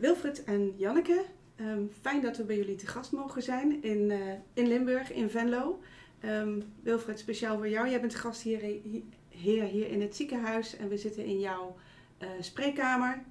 [0.00, 1.24] Wilfred en Janneke,
[1.56, 4.18] ehm, fijn dat we bij jullie te gast mogen zijn in, eh,
[4.52, 5.80] in Limburg, in Venlo.
[6.24, 7.88] Um, Wilfred, speciaal voor jou.
[7.88, 8.60] Jij bent gast hier,
[9.28, 11.76] hier, hier in het ziekenhuis en we zitten in jouw
[12.22, 13.22] uh, spreekkamer.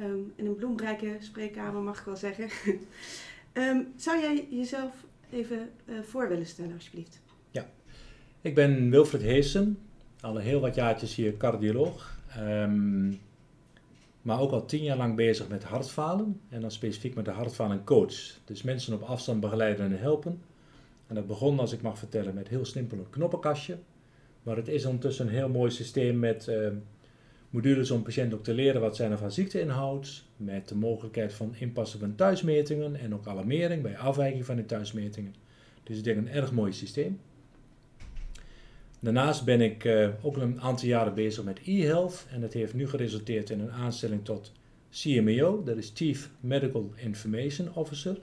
[0.00, 2.48] Um, in een bloemrijke spreekkamer mag ik wel zeggen.
[3.96, 4.94] zou jij jezelf
[5.30, 5.70] even
[6.02, 7.20] voor willen stellen, alsjeblieft?
[7.50, 7.70] Ja,
[8.40, 9.78] ik ben Wilfred Heesen,
[10.20, 12.16] al heel wat jaartjes hier cardioloog.
[14.28, 16.40] Maar ook al tien jaar lang bezig met hartfalen.
[16.48, 18.38] En dan specifiek met de hartfalen coach.
[18.44, 20.40] Dus mensen op afstand begeleiden en helpen.
[21.06, 23.78] En dat begon, als ik mag vertellen, met heel simpel een knoppenkastje.
[24.42, 26.68] Maar het is ondertussen een heel mooi systeem met uh,
[27.50, 30.24] modules om patiënten ook te leren wat zijn er van ziekte inhoudt.
[30.36, 35.34] Met de mogelijkheid van inpassen van thuismetingen en ook alarmering bij afwijking van de thuismetingen.
[35.82, 37.20] Dus ik denk een erg mooi systeem.
[39.00, 42.88] Daarnaast ben ik uh, ook een aantal jaren bezig met e-health en dat heeft nu
[42.88, 44.52] geresulteerd in een aanstelling tot
[44.90, 48.16] CMEO, dat is Chief Medical Information Officer.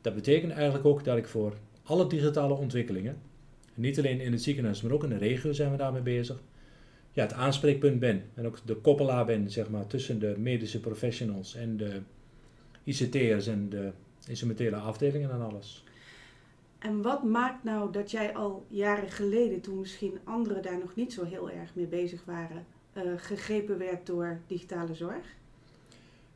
[0.00, 3.16] Dat betekent eigenlijk ook dat ik voor alle digitale ontwikkelingen,
[3.74, 6.42] niet alleen in het ziekenhuis, maar ook in de regio zijn we daarmee bezig,
[7.12, 11.54] ja, het aanspreekpunt ben en ook de koppelaar ben zeg maar, tussen de medische professionals
[11.54, 12.00] en de
[12.84, 13.90] ICT'ers en de
[14.28, 15.84] instrumentele afdelingen en alles.
[16.86, 21.12] En wat maakt nou dat jij al jaren geleden, toen misschien anderen daar nog niet
[21.12, 25.34] zo heel erg mee bezig waren, uh, gegrepen werd door digitale zorg?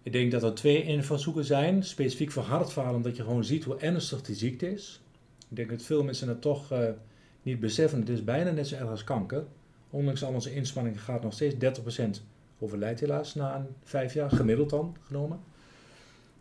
[0.03, 1.85] Ik denk dat er twee invalshoeken zijn.
[1.85, 5.01] Specifiek voor hartfalen, dat je gewoon ziet hoe ernstig die ziekte is.
[5.49, 6.89] Ik denk dat veel mensen het toch uh,
[7.43, 8.01] niet beseffen.
[8.01, 9.45] Het is bijna net zo erg als kanker.
[9.91, 12.25] Ondanks al onze inspanningen gaat nog steeds 30%
[12.59, 15.41] overlijdt helaas na een vijf jaar, gemiddeld dan genomen.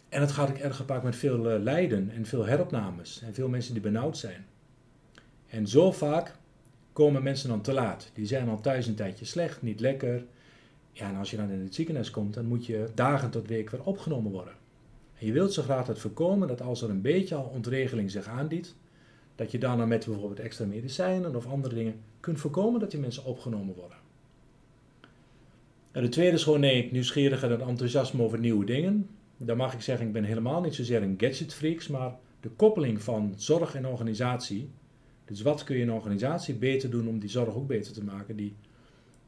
[0.10, 3.50] En het gaat ook erg gepaard met veel uh, lijden en veel heropnames en veel
[3.50, 4.46] mensen die benauwd zijn.
[5.48, 6.36] En zo vaak
[6.94, 8.12] komen mensen dan te laat.
[8.14, 10.24] Die zijn al thuis een tijdje slecht, niet lekker.
[10.92, 13.70] Ja, en als je dan in het ziekenhuis komt, dan moet je dagen tot week
[13.70, 14.54] weer opgenomen worden.
[15.20, 18.28] En je wilt zo graag het voorkomen dat als er een beetje al ontregeling zich
[18.28, 18.76] aandient,
[19.36, 23.26] dat je dan met bijvoorbeeld extra medicijnen of andere dingen kunt voorkomen dat die mensen
[23.26, 23.98] opgenomen worden.
[25.92, 29.10] En de tweede is gewoon nee, nieuwsgierigheid en enthousiasme over nieuwe dingen
[29.46, 33.02] dan mag ik zeggen, ik ben helemaal niet zozeer een gadget freaks, maar de koppeling
[33.02, 34.70] van zorg en organisatie.
[35.26, 38.36] Dus wat kun je een organisatie beter doen om die zorg ook beter te maken,
[38.36, 38.56] die,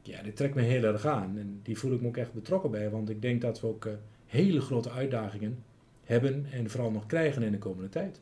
[0.02, 1.38] ja, die trekt me heel erg aan.
[1.38, 3.84] En die voel ik me ook echt betrokken bij, want ik denk dat we ook
[3.84, 3.92] uh,
[4.26, 5.62] hele grote uitdagingen
[6.04, 8.20] hebben en vooral nog krijgen in de komende tijd.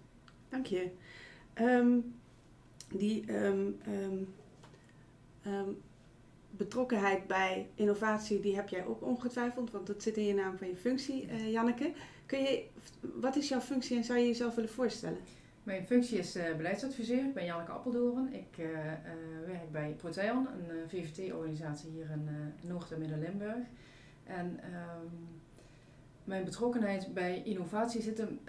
[0.48, 0.86] Dank je.
[1.60, 2.14] Um,
[2.88, 5.78] die um, um,
[6.50, 10.68] betrokkenheid bij innovatie, die heb jij ook ongetwijfeld, want dat zit in je naam van
[10.68, 11.92] je functie, uh, Janneke.
[12.26, 12.64] Kun je,
[13.00, 15.18] wat is jouw functie en zou je jezelf willen voorstellen?
[15.62, 17.24] Mijn functie is uh, beleidsadviseur.
[17.24, 18.32] Ik ben Janneke Appeldoren.
[18.32, 18.66] Ik uh,
[19.46, 22.28] werk bij Protean, een VVT-organisatie hier in
[22.68, 23.66] Noord- en Midden-Limburg.
[24.24, 25.28] En um,
[26.24, 28.40] mijn betrokkenheid bij innovatie zit hem,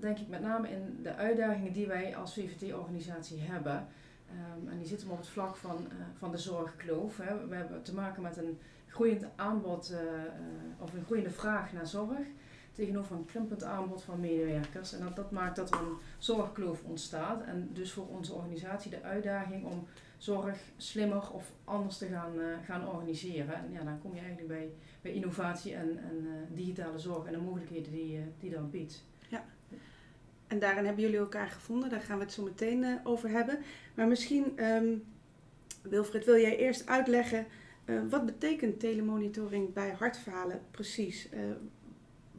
[0.00, 3.86] denk ik, met name in de uitdagingen die wij als VVT-organisatie hebben.
[4.32, 7.16] Um, en die zitten op het vlak van, uh, van de zorgkloof.
[7.16, 7.46] Hè.
[7.46, 11.86] We hebben te maken met een groeiend aanbod uh, uh, of een groeiende vraag naar
[11.86, 12.26] zorg
[12.72, 14.92] tegenover een krimpend aanbod van medewerkers.
[14.92, 17.42] En dat, dat maakt dat er een zorgkloof ontstaat.
[17.42, 19.86] En dus voor onze organisatie de uitdaging om
[20.16, 22.32] zorg slimmer of anders te gaan,
[22.64, 23.54] gaan organiseren.
[23.54, 24.70] En ja, dan kom je eigenlijk bij,
[25.02, 29.04] bij innovatie en, en digitale zorg en de mogelijkheden die, die dat biedt.
[30.48, 31.90] En daarin hebben jullie elkaar gevonden.
[31.90, 33.58] Daar gaan we het zo meteen uh, over hebben.
[33.94, 35.04] Maar misschien, um,
[35.82, 37.46] Wilfred, wil jij eerst uitleggen
[37.88, 41.28] uh, wat betekent telemonitoring bij hartfalen precies?
[41.34, 41.40] Uh,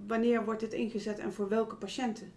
[0.08, 2.32] wanneer wordt het ingezet en voor welke patiënten?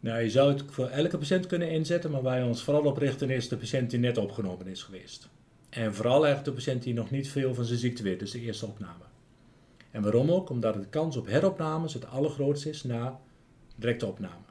[0.00, 3.30] Nou, je zou het voor elke patiënt kunnen inzetten, maar waar ons vooral op richten
[3.30, 5.28] is de patiënt die net opgenomen is geweest.
[5.68, 8.40] En vooral eigenlijk de patiënt die nog niet veel van zijn ziekte weet, dus de
[8.40, 9.04] eerste opname.
[9.90, 10.50] En waarom ook?
[10.50, 13.20] Omdat de kans op heropnames het allergrootste is na
[13.76, 14.44] directe opname.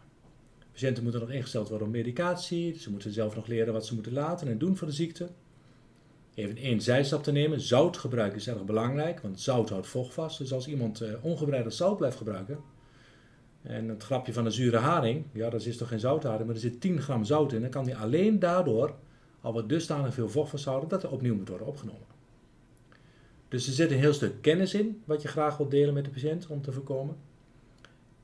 [0.72, 4.14] Patiënten moeten nog ingesteld worden op medicatie, ze moeten zelf nog leren wat ze moeten
[4.14, 5.30] laten en doen voor de ziekte.
[6.34, 10.38] Even één zijstap te nemen, zout gebruiken is erg belangrijk, want zout houdt vocht vast.
[10.38, 12.60] Dus als iemand uh, ongebreideld zout blijft gebruiken,
[13.62, 16.62] en het grapje van een zure haring, ja dat is toch geen zoutharing, maar er
[16.62, 18.96] zit 10 gram zout in, dan kan die alleen daardoor
[19.42, 22.08] al wat dusdanig veel vocht vasthouden dat er opnieuw moet worden opgenomen.
[23.48, 26.12] Dus er zit een heel stuk kennis in, wat je graag wilt delen met de
[26.12, 27.16] patiënt om te voorkomen.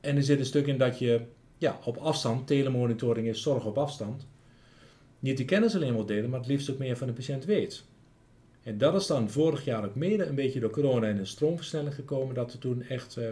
[0.01, 1.21] En er zit een stuk in dat je
[1.57, 4.27] ja, op afstand, telemonitoring is zorg op afstand,
[5.19, 7.83] niet de kennis alleen wil delen, maar het liefst ook meer van de patiënt weet.
[8.63, 11.95] En dat is dan vorig jaar ook mede een beetje door corona in een stroomversnelling
[11.95, 13.27] gekomen, dat we toen echt uh,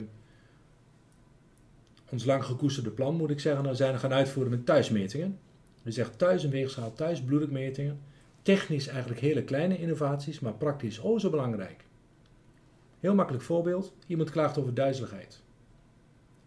[2.09, 5.39] ons lang gekoesterde plan, moet ik zeggen, nou zijn gaan uitvoeren met thuismetingen.
[5.83, 7.99] Je zegt thuis een weegschaal, thuis bloeddrukmetingen.
[8.41, 11.85] Technisch eigenlijk hele kleine innovaties, maar praktisch oh zo belangrijk.
[12.99, 15.41] Heel makkelijk voorbeeld, iemand klaagt over duizeligheid.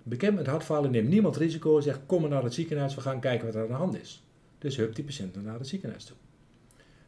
[0.02, 3.20] Bekend met hartfalen neemt niemand risico en zegt kom maar naar het ziekenhuis, we gaan
[3.20, 4.22] kijken wat er aan de hand is.
[4.58, 6.16] Dus hup die patiënt naar het ziekenhuis toe.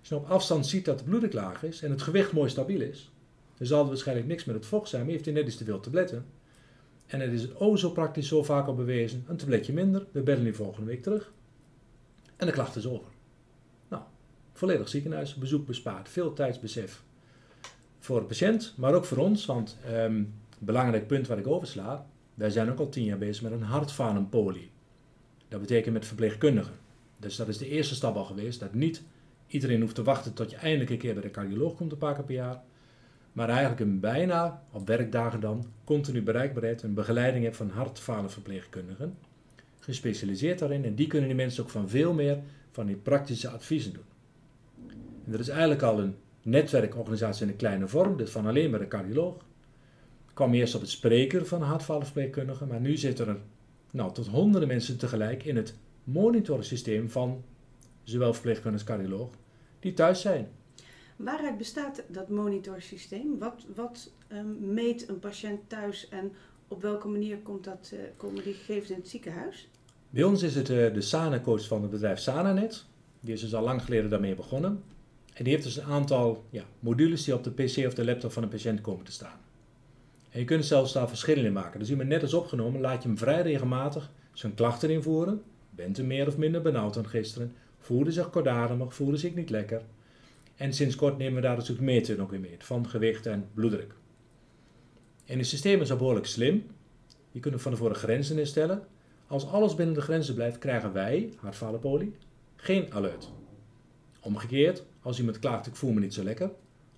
[0.00, 2.80] Als je op afstand ziet dat de bloeddruk laag is en het gewicht mooi stabiel
[2.80, 3.12] is,
[3.56, 5.64] dan zal er waarschijnlijk niks met het vocht zijn, maar heeft hij net iets te
[5.64, 6.26] veel tabletten.
[7.06, 10.22] En het is het o zo praktisch zo vaak al bewezen, een tabletje minder, we
[10.22, 11.32] bellen die volgende week terug.
[12.36, 13.08] En de klacht is over.
[13.88, 14.02] Nou,
[14.52, 17.02] volledig ziekenhuis, bezoek bespaard, veel tijdsbesef
[17.98, 22.50] voor de patiënt, maar ook voor ons, want um, belangrijk punt wat ik oversla, wij
[22.50, 24.70] zijn ook al tien jaar bezig met een hartfalenpolie.
[25.48, 26.74] Dat betekent met verpleegkundigen.
[27.16, 29.02] Dus dat is de eerste stap al geweest, dat niet
[29.46, 32.14] iedereen hoeft te wachten tot je eindelijk een keer bij de cardioloog komt een paar
[32.14, 32.62] keer per jaar.
[33.32, 39.16] Maar eigenlijk een bijna, op werkdagen dan, continu bereikbaarheid en begeleiding hebt van hartfalenverpleegkundigen.
[39.78, 42.38] Gespecialiseerd daarin en die kunnen die mensen ook van veel meer
[42.70, 44.04] van die praktische adviezen doen.
[45.26, 48.78] En er is eigenlijk al een netwerkorganisatie in een kleine vorm, dus van alleen maar
[48.78, 49.36] de cardioloog.
[50.34, 53.36] Ik kwam eerst op het spreker van hartfalenverpleegkundigen, maar nu zitten er
[53.90, 57.42] nou, tot honderden mensen tegelijk in het monitorsysteem van
[58.02, 59.28] zowel verpleegkundige als cardioloog,
[59.80, 60.48] die thuis zijn.
[61.16, 63.38] Waaruit bestaat dat monitorsysteem?
[63.38, 66.32] Wat, wat um, meet een patiënt thuis en
[66.68, 69.68] op welke manier komt dat, uh, komen die gegevens in het ziekenhuis?
[70.10, 72.84] Bij ons is het uh, de SANA-coach van het bedrijf SANANet.
[73.20, 74.82] Die is dus al lang geleden daarmee begonnen.
[75.34, 78.32] En die heeft dus een aantal ja, modules die op de PC of de laptop
[78.32, 79.42] van een patiënt komen te staan.
[80.34, 81.78] En je kunt zelfs daar verschillen in maken.
[81.78, 85.42] Dus iemand net is opgenomen, laat je hem vrij regelmatig zijn klachten invoeren.
[85.70, 87.54] Bent u meer of minder benauwd dan gisteren?
[87.78, 88.94] Voelde zich kortademig?
[88.94, 89.82] Voelde zich niet lekker?
[90.56, 93.48] En sinds kort nemen we daar dus ook meten ook weer mee, van gewicht en
[93.54, 93.94] bloeddruk.
[95.24, 96.66] En het systeem is al behoorlijk slim.
[97.30, 98.82] Je kunt van tevoren grenzen instellen.
[99.26, 102.14] Als alles binnen de grenzen blijft, krijgen wij, hartfalenpolie,
[102.56, 103.32] geen alert.
[104.20, 106.50] Omgekeerd, als iemand klaagt, ik voel me niet zo lekker,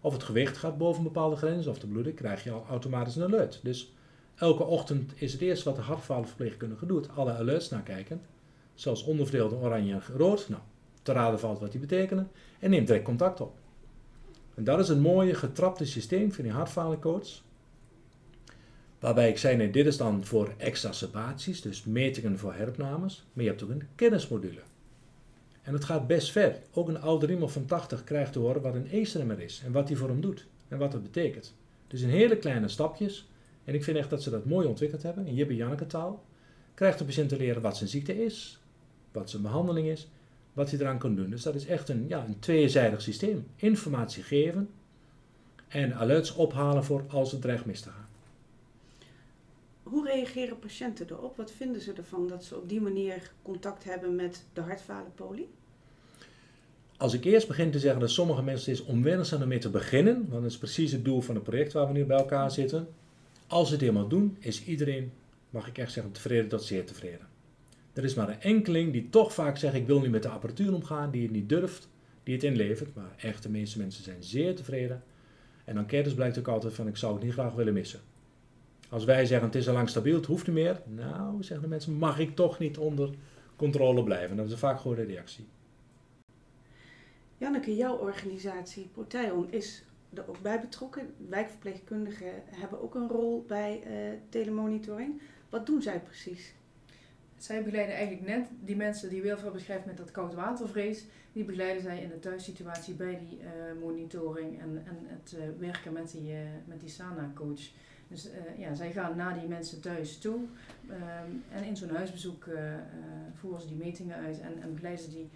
[0.07, 3.17] of het gewicht gaat boven een bepaalde grens, of de bloeddruk, krijg je al automatisch
[3.17, 3.61] een alert.
[3.63, 3.93] Dus
[4.35, 8.21] elke ochtend is het eerste wat de hartfalenverpleegkundige doet, alle alerts nakijken.
[8.75, 10.49] Zoals onderverdeelde oranje en rood.
[10.49, 10.63] Nou,
[11.03, 12.31] te raden valt wat die betekenen.
[12.59, 13.57] En neemt direct contact op.
[14.55, 17.43] En dat is een mooie getrapte systeem van die hartfalencoach.
[18.99, 23.27] Waarbij ik zei, nee, dit is dan voor exacerbaties, dus metingen voor heropnames.
[23.33, 24.61] Maar je hebt ook een kennismodule.
[25.67, 26.59] En het gaat best ver.
[26.73, 29.87] Ook een oude iemand van 80 krijgt te horen wat een ACE-remmer is en wat
[29.87, 31.55] die voor hem doet en wat het betekent.
[31.87, 33.29] Dus in hele kleine stapjes.
[33.65, 36.25] En ik vind echt dat ze dat mooi ontwikkeld hebben in Jibbe Janneke taal.
[36.75, 38.61] Krijgt de patiënt te leren wat zijn ziekte is,
[39.13, 40.09] wat zijn behandeling is,
[40.53, 41.31] wat hij eraan kan doen.
[41.31, 43.47] Dus dat is echt een, ja, een tweezijdig systeem.
[43.57, 44.69] Informatie geven
[45.69, 48.06] en alerts ophalen voor als het dreigt mis te gaan.
[49.89, 51.37] Hoe reageren patiënten erop?
[51.37, 55.49] Wat vinden ze ervan dat ze op die manier contact hebben met de hartfalenpolie?
[56.97, 59.71] Als ik eerst begin te zeggen dat sommige mensen is onwennig zijn om mee te
[59.71, 62.51] beginnen, want dat is precies het doel van het project waar we nu bij elkaar
[62.51, 62.89] zitten.
[63.47, 65.13] Als ze het eenmaal doen, is iedereen,
[65.51, 67.29] mag ik echt zeggen, tevreden tot zeer tevreden.
[67.93, 70.75] Er is maar een enkeling die toch vaak zegt: Ik wil niet met de apparatuur
[70.75, 71.89] omgaan, die het niet durft,
[72.23, 72.95] die het inlevert.
[72.95, 75.03] Maar echt, de meeste mensen zijn zeer tevreden.
[75.65, 78.01] En enquêtes blijkt ook altijd van: Ik zou het niet graag willen missen.
[78.89, 80.83] Als wij zeggen: Het is al lang stabiel, het hoeft niet meer.
[80.85, 83.11] Nou, zeggen de mensen: Mag ik toch niet onder
[83.57, 84.37] controle blijven?
[84.37, 85.47] Dat is vaak gewoon de reactie.
[87.39, 89.85] Janneke, jouw organisatie Proteon is
[90.15, 91.15] er ook bij betrokken.
[91.29, 95.21] Wijkverpleegkundigen hebben ook een rol bij uh, telemonitoring.
[95.49, 96.55] Wat doen zij precies?
[97.37, 102.03] zij begeleiden eigenlijk net die mensen die Wilfred beschrijft met dat koudwatervrees, die begeleiden zij
[102.03, 106.39] in de thuissituatie bij die uh, monitoring en, en het uh, werken met die, uh,
[106.65, 107.71] met die SANA-coach.
[108.09, 110.35] Dus ja, zij gaan naar die mensen thuis toe
[110.91, 112.49] um, en in zo'n huisbezoek
[113.35, 115.31] voeren ze die metingen uit en, en begeleiden ze die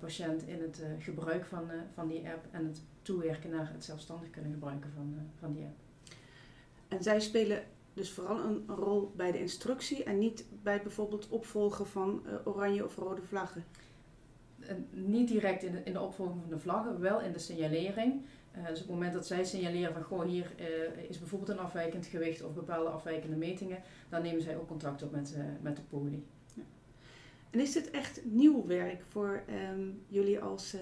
[0.00, 4.52] patiënt in het gebruik van, van die app en het toewerken naar het zelfstandig kunnen
[4.52, 5.76] gebruiken van, van die app.
[6.88, 7.62] En zij spelen
[7.94, 12.96] dus vooral een rol bij de instructie en niet bij bijvoorbeeld opvolgen van oranje of
[12.96, 13.64] rode vlaggen.
[14.90, 18.22] niet direct in de, in de opvolging van de vlaggen, wel in de signalering.
[18.58, 21.58] Uh, dus op het moment dat zij signaleren van goh, hier uh, is bijvoorbeeld een
[21.58, 25.82] afwijkend gewicht of bepaalde afwijkende metingen, dan nemen zij ook contact op met, met de
[25.82, 26.26] poli.
[26.54, 26.62] Ja.
[27.50, 30.76] En is dit echt nieuw werk voor um, jullie als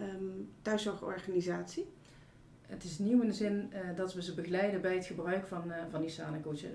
[0.00, 1.94] um, thuiszorgorganisatie?
[2.66, 6.00] het is nieuw in de zin dat we ze begeleiden bij het gebruik van, van
[6.00, 6.62] die SANA-coach.
[6.62, 6.68] Uh,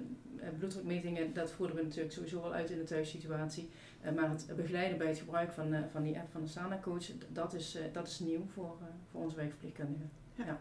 [0.57, 3.69] bloeddrukmetingen, dat voeren we natuurlijk sowieso wel uit in de thuissituatie.
[4.15, 7.77] maar het begeleiden bij het gebruik van, van die app van de SANA-coach, dat is,
[7.91, 8.77] dat is nieuw voor,
[9.11, 10.20] voor onze wijkverpleegkundigen.
[10.35, 10.59] Ja.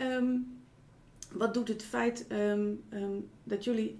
[0.00, 0.60] Um,
[1.32, 3.98] wat doet het feit um, um, dat jullie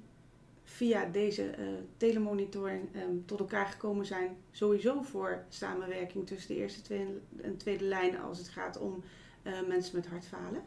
[0.65, 1.55] via deze
[1.97, 2.89] telemonitoring
[3.25, 6.95] tot elkaar gekomen zijn, sowieso voor samenwerking tussen de eerste
[7.43, 9.03] en tweede lijn als het gaat om
[9.43, 10.63] uh, mensen met hartfalen?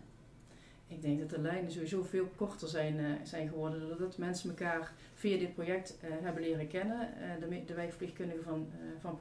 [0.88, 3.80] ik denk dat de lijnen sowieso veel korter zijn, uh, zijn geworden.
[3.80, 7.10] Doordat mensen elkaar via dit project hebben leren kennen.
[7.40, 8.68] De, de wijkverpleegkundigen van,
[9.00, 9.18] van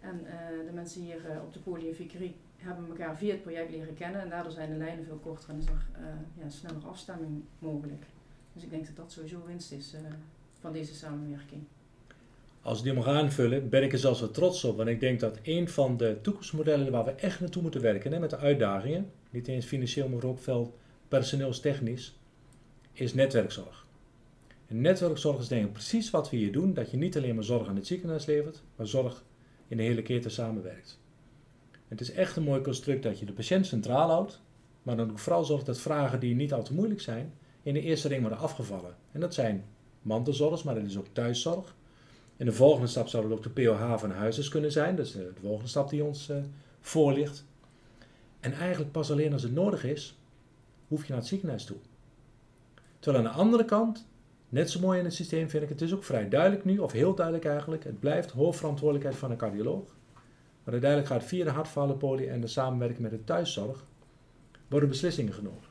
[0.00, 0.24] en
[0.66, 4.20] de mensen hier op de Vickerie hebben elkaar via het project leren kennen.
[4.20, 5.86] En daardoor zijn de lijnen veel korter en is er
[6.38, 8.04] ja, sneller afstemming mogelijk.
[8.52, 9.94] Dus ik denk dat dat sowieso winst is
[10.60, 11.62] van deze samenwerking.
[12.60, 14.76] Als ik die mag aanvullen, ben ik er zelfs wel trots op.
[14.76, 18.18] Want ik denk dat een van de toekomstmodellen waar we echt naartoe moeten werken, hè,
[18.18, 20.74] met de uitdagingen, niet eens financieel, maar ook veel
[21.08, 22.16] personeelstechnisch,
[22.92, 23.86] is netwerkzorg.
[24.66, 27.44] En netwerkzorg is denk ik precies wat we hier doen, dat je niet alleen maar
[27.44, 29.24] zorg aan het ziekenhuis levert, maar zorg
[29.68, 30.98] in de hele keten samenwerkt.
[31.88, 34.40] Het is echt een mooi construct dat je de patiënt centraal houdt,
[34.82, 37.80] maar dan ook vooral zorgt dat vragen die niet al te moeilijk zijn, in de
[37.80, 38.94] eerste ring worden afgevallen.
[39.12, 39.64] En dat zijn
[40.02, 41.74] mantelzorg, maar dat is ook thuiszorg.
[42.36, 45.12] In de volgende stap zou dat ook de POH van huisarts kunnen zijn, dat is
[45.12, 47.28] de volgende stap die ons uh.
[48.40, 50.18] En eigenlijk pas alleen als het nodig is,
[50.88, 51.76] hoef je naar het ziekenhuis toe.
[52.98, 54.06] Terwijl aan de andere kant,
[54.48, 56.92] net zo mooi in het systeem vind ik, het is ook vrij duidelijk nu, of
[56.92, 59.95] heel duidelijk eigenlijk, het blijft hoofdverantwoordelijkheid van een cardioloog.
[60.66, 63.84] Maar uiteindelijk gaat via de hartfalenpolie en de samenwerking met de thuiszorg,
[64.68, 65.68] worden beslissingen genomen.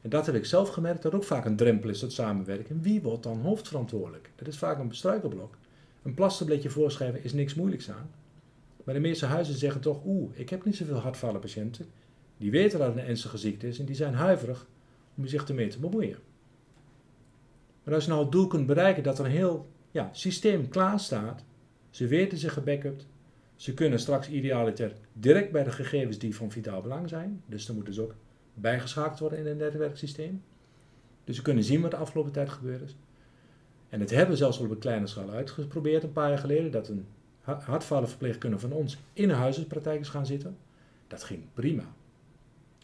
[0.00, 2.80] En dat heb ik zelf gemerkt, dat ook vaak een drempel is, dat samenwerken.
[2.80, 4.30] Wie wordt dan hoofdverantwoordelijk?
[4.36, 5.56] Dat is vaak een bestruikelblok.
[6.02, 8.10] Een plasterbletje voorschrijven is niks moeilijks aan.
[8.84, 11.86] Maar de meeste huizen zeggen toch, oeh, ik heb niet zoveel hartfalenpatiënten.
[12.36, 14.66] Die weten dat het een ernstige ziekte is en die zijn huiverig
[15.14, 16.18] om zich ermee te bemoeien.
[17.84, 21.00] Maar als je nou het doel kunt bereiken dat er een heel ja, systeem klaar
[21.00, 21.44] staat,
[21.90, 23.06] ze weten zich gebackupt,
[23.62, 27.74] ze kunnen straks idealiter direct bij de gegevens die van vitaal belang zijn, dus dan
[27.74, 28.14] moeten ze ook
[28.54, 30.42] bijgeschakeld worden in het netwerksysteem.
[31.24, 32.96] Dus ze kunnen zien wat de afgelopen tijd gebeurd is.
[33.88, 36.70] En het hebben we zelfs al op een kleine schaal uitgeprobeerd een paar jaar geleden,
[36.70, 37.06] dat een
[37.40, 40.56] hartfalenverpleegkundige van ons in een huisartspraktijk is gaan zitten.
[41.08, 41.94] Dat ging prima.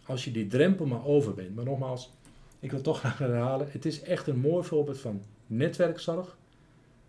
[0.05, 1.55] Als je die drempel maar over bent.
[1.55, 2.13] Maar nogmaals,
[2.61, 6.37] ik wil toch graag herhalen, het is echt een mooi voorbeeld van netwerkzorg.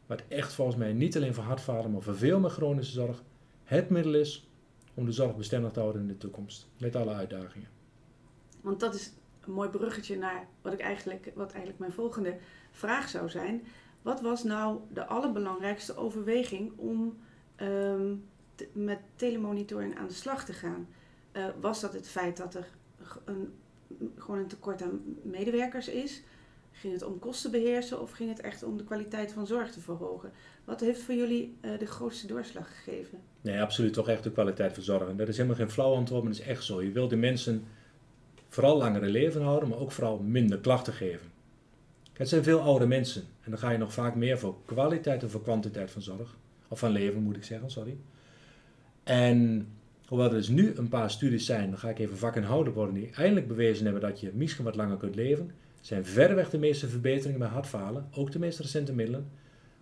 [0.06, 3.24] Wat echt volgens mij niet alleen voor hartfalen, maar voor veel meer chronische zorg
[3.70, 4.50] het middel is
[4.94, 6.68] om de zorg bestendig te houden in de toekomst.
[6.78, 7.70] Met alle uitdagingen.
[8.62, 9.12] Want dat is
[9.42, 12.38] een mooi bruggetje naar wat, ik eigenlijk, wat eigenlijk mijn volgende
[12.72, 13.64] vraag zou zijn.
[14.02, 17.18] Wat was nou de allerbelangrijkste overweging om
[17.60, 18.16] Ehm,
[18.72, 20.88] met telemonitoring aan de slag te gaan.
[21.34, 22.68] Uh, was dat het feit dat er
[23.26, 23.54] een,
[24.16, 26.24] gewoon een tekort aan medewerkers is?
[26.80, 29.80] Ging het om kosten beheersen of ging het echt om de kwaliteit van zorg te
[29.80, 30.32] verhogen?
[30.66, 33.20] Wat heeft voor jullie uh, de grootste doorslag gegeven?
[33.42, 35.10] Nee, absoluut toch echt de kwaliteit van zorg.
[35.10, 36.82] En dat is helemaal geen flauw antwoord, maar dat is echt zo.
[36.82, 37.64] Je wil de mensen
[38.48, 41.28] vooral langere leven houden, maar ook vooral minder klachten geven.
[42.14, 45.30] Het zijn veel oude mensen en dan ga je nog vaak meer voor kwaliteit dan
[45.30, 46.38] voor kwantiteit van zorg.
[46.68, 47.98] Of van leven moet ik zeggen, sorry.
[49.04, 49.68] En
[50.06, 53.10] hoewel er dus nu een paar studies zijn, dan ga ik even vakinhoudelijk worden, die
[53.14, 57.40] eindelijk bewezen hebben dat je misschien wat langer kunt leven, zijn verreweg de meeste verbeteringen
[57.40, 59.30] bij hartfalen, ook de meest recente middelen,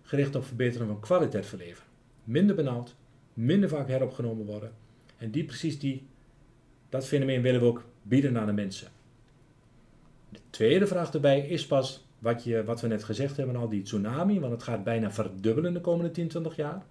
[0.02, 1.84] gericht op verbetering van kwaliteit van leven.
[2.24, 2.94] Minder benauwd,
[3.34, 4.72] minder vaak heropgenomen worden.
[5.16, 6.06] En die precies die,
[6.88, 8.88] dat fenomeen willen we ook bieden aan de mensen.
[10.28, 13.82] De tweede vraag erbij is pas wat, je, wat we net gezegd hebben, al die
[13.82, 16.86] tsunami, want het gaat bijna verdubbelen de komende 10, 20 jaar,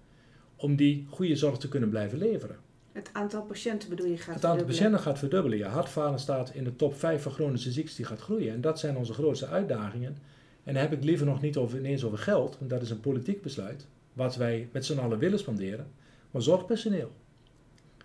[0.56, 2.56] om die goede zorg te kunnen blijven leveren.
[2.98, 5.58] Het aantal patiënten bedoel je gaat Het aantal patiënten gaat verdubbelen.
[5.58, 8.52] Ja, hartfalen staat in de top 5 van chronische ziektes die gaat groeien.
[8.52, 10.16] En dat zijn onze grootste uitdagingen.
[10.64, 13.00] En dan heb ik liever nog niet over, ineens over geld, want dat is een
[13.00, 15.86] politiek besluit, wat wij met z'n allen willen spanderen,
[16.30, 17.10] maar zorgpersoneel.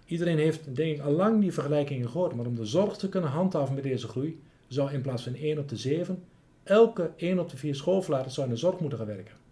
[0.05, 3.29] Iedereen heeft, denk ik, al lang die vergelijkingen gehoord, maar om de zorg te kunnen
[3.29, 6.23] handhaven met deze groei, zou in plaats van 1 op de 7
[6.63, 9.42] elke 1 op de 4 schoolverlaters zou in de zorg moeten gaan werken.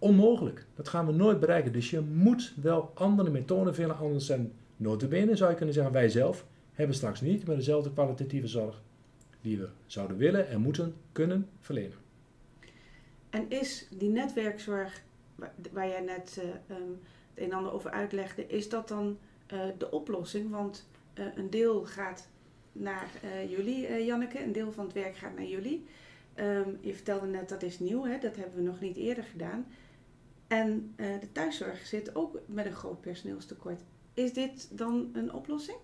[0.00, 0.66] Onmogelijk.
[0.74, 1.72] Dat gaan we nooit bereiken.
[1.72, 3.96] Dus je moet wel andere methoden vinden.
[3.96, 8.46] Anders zijn notabene, zou je kunnen zeggen, wij zelf hebben straks niet meer dezelfde kwalitatieve
[8.46, 8.82] zorg
[9.40, 11.98] die we zouden willen en moeten kunnen verlenen.
[13.30, 15.02] En is die netwerkzorg,
[15.72, 16.78] waar jij net uh, het
[17.34, 19.18] een en ander over uitlegde, is dat dan
[19.52, 20.50] uh, de oplossing?
[20.50, 22.28] Want uh, een deel gaat
[22.72, 23.08] naar
[23.48, 24.42] jullie, Janneke.
[24.42, 25.86] Een deel van het werk gaat naar jullie.
[26.36, 28.18] Um, je vertelde net dat is nieuw, hè?
[28.18, 29.66] dat hebben we nog niet eerder gedaan.
[30.50, 33.80] En uh, de thuiszorg zit ook met een groot personeelstekort.
[34.14, 35.78] Is dit dan een oplossing?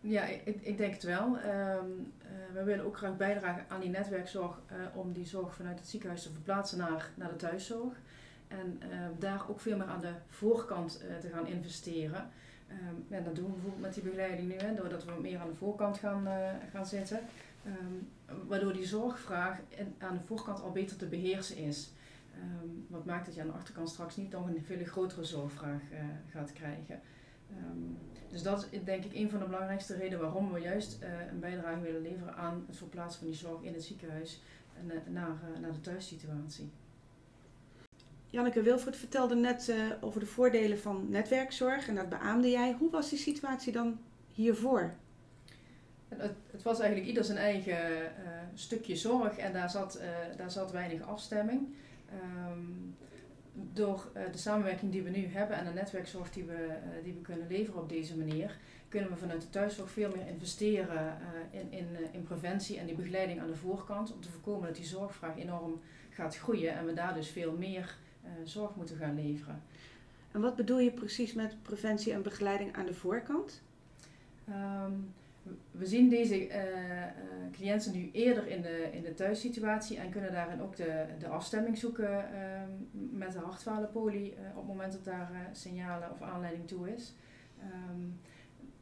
[0.00, 1.36] Ja, ik, ik denk het wel.
[1.36, 2.12] Um,
[2.52, 4.60] we willen ook graag bijdragen aan die netwerkzorg
[4.94, 8.00] om die zorg vanuit het ziekenhuis te verplaatsen naar, naar de thuiszorg.
[8.48, 8.80] En
[9.18, 12.30] daar ook veel meer aan de voorkant te gaan investeren.
[13.10, 15.54] Um, dat doen we bijvoorbeeld met die begeleiding nu, hè, doordat we meer aan de
[15.54, 17.20] voorkant gaan, uh, gaan zitten.
[17.66, 18.08] Um,
[18.46, 19.60] waardoor die zorgvraag
[19.98, 21.90] aan de voorkant al beter te beheersen is.
[22.42, 25.80] Um, wat maakt dat je aan de achterkant straks niet nog een veel grotere zorgvraag
[25.92, 25.98] uh,
[26.30, 27.00] gaat krijgen.
[27.50, 27.78] Ehm,
[28.28, 31.40] dus dat is denk ik een van de belangrijkste redenen waarom we juist uh, een
[31.40, 34.42] bijdrage willen leveren aan het verplaatsen van die zorg in het ziekenhuis
[34.78, 36.70] en, uh, naar, naar de thuissituatie.
[38.26, 42.72] Janneke Wilfred vertelde net over de voordelen van netwerkzorg en dat beaamde jij.
[42.78, 44.00] Hoe was die situatie dan
[44.32, 44.94] hiervoor?
[46.08, 48.12] Het, het, was eigenlijk ieder zijn eigen
[48.54, 50.00] stukje zorg en daar zat,
[50.36, 51.68] daar zat weinig afstemming.
[52.12, 52.96] Um,
[53.72, 57.12] door uh, de samenwerking die we nu hebben en de netwerkzorg die we, uh, die
[57.12, 58.56] we kunnen leveren op deze manier,
[58.88, 61.18] kunnen we vanuit de thuiszorg veel meer investeren
[61.52, 64.12] uh, in, in, in preventie en die begeleiding aan de voorkant.
[64.12, 67.96] Om te voorkomen dat die zorgvraag enorm gaat groeien en we daar dus veel meer
[68.44, 69.62] zorg moeten gaan leveren.
[70.32, 73.62] En wat bedoel je precies met preventie en begeleiding aan de voorkant?
[74.48, 75.14] Um,
[75.70, 76.62] we zien deze uh, uh,
[77.52, 81.78] cliënten nu eerder in de, in de thuissituatie en kunnen daarin ook de, de afstemming
[81.78, 82.20] zoeken uh,
[83.10, 87.14] met de hartfalenpolie uh, op het moment dat daar signalen of aanleiding toe is.
[87.90, 88.20] Um,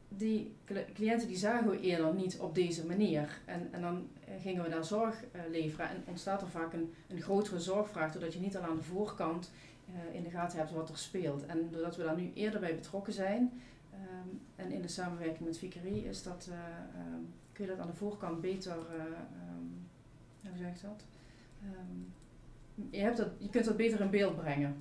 [0.09, 0.55] die
[0.93, 3.39] cliënten die zagen we eerder niet op deze manier.
[3.45, 4.07] En, en dan
[4.39, 8.39] gingen we daar zorg leveren en ontstaat er vaak een, een grotere zorgvraag, doordat je
[8.39, 9.51] niet al aan de voorkant
[10.11, 11.45] in de gaten hebt wat er speelt.
[11.45, 13.51] En doordat we daar nu eerder bij betrokken zijn,
[13.97, 16.49] Um, en in de samenwerking met Vicarie is dat,
[16.95, 19.03] um, kun je dat aan de voorkant beter, uh,
[19.49, 19.87] um,
[20.41, 21.03] hoe zeg ik dat?
[22.91, 23.27] je, hebt dat?
[23.37, 24.75] je kunt dat beter in beeld brengen.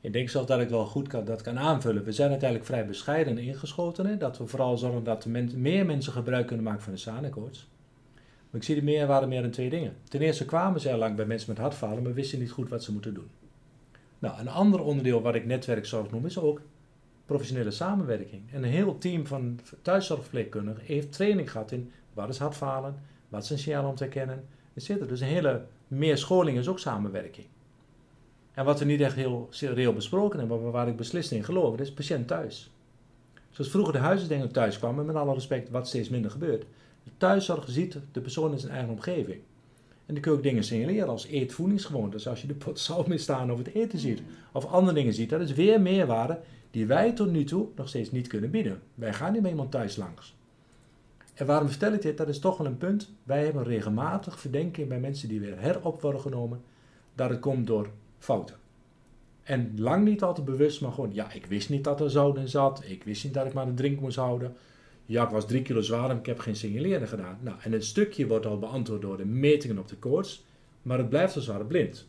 [0.00, 2.04] Ik denk zelf dat ik wel goed kan, dat kan aanvullen.
[2.04, 4.06] We zijn uiteindelijk vrij bescheiden ingeschoten.
[4.06, 4.16] Hè?
[4.16, 7.68] Dat we vooral zorgen dat meer mensen gebruik kunnen maken van de SANE-koorts.
[8.14, 9.96] Maar ik zie de meerwaarde meer in twee dingen.
[10.08, 12.84] Ten eerste kwamen ze al lang bij mensen met hartfalen, maar wisten niet goed wat
[12.84, 13.30] ze moeten doen.
[14.18, 16.60] Nou, een ander onderdeel wat ik netwerkzorg noem is ook
[17.30, 18.42] professionele samenwerking.
[18.52, 22.94] En een heel team van thuiszorgverpleegkundigen heeft training gehad in wat is hartfalen,
[23.28, 24.44] wat zijn signalen om te herkennen,
[24.74, 25.08] etc.
[25.08, 27.46] Dus een hele meer scholing is ook samenwerking.
[28.54, 31.76] En wat we niet echt heel reëel besproken hebben, maar waar ik beslist in geloof,
[31.76, 32.70] dat is patiënt thuis.
[33.50, 36.64] Zoals vroeger de huisartsen thuis kwamen, met alle respect wat steeds minder gebeurt.
[37.04, 39.40] De thuiszorg ziet de persoon in zijn eigen omgeving.
[40.10, 42.28] En dan kun je ook dingen signaleren als eetvoedingsgewoontes.
[42.28, 44.22] Als je de pot zout staan of het eten ziet.
[44.52, 45.30] Of andere dingen ziet.
[45.30, 48.80] Dat is weer meerwaarde die wij tot nu toe nog steeds niet kunnen bieden.
[48.94, 50.36] Wij gaan niet bij iemand thuis langs.
[51.34, 52.16] En waarom vertel ik dit?
[52.16, 53.10] Dat is toch wel een punt.
[53.22, 56.62] Wij hebben regelmatig verdenking bij mensen die weer herop worden genomen,
[57.14, 58.56] dat het komt door fouten.
[59.42, 62.48] En lang niet altijd bewust, maar gewoon, ja, ik wist niet dat er zout in
[62.48, 62.82] zat.
[62.84, 64.56] Ik wist niet dat ik maar een drink moest houden.
[65.10, 67.38] Ja, ik was drie kilo zwaar en ik heb geen signaleren gedaan.
[67.40, 70.44] Nou, en een stukje wordt al beantwoord door de metingen op de koorts,
[70.82, 72.06] maar het blijft als het blind.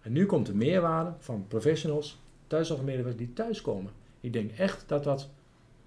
[0.00, 3.92] En nu komt de meerwaarde van professionals thuiszorgmedewerkers die thuiskomen.
[4.20, 5.28] Ik denk echt dat dat